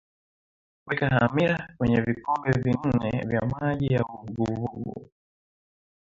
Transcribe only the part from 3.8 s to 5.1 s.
ya uvuguvugu